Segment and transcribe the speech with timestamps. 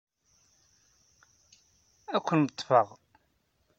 [2.15, 2.87] Ad ken-ḍḍfeɣ.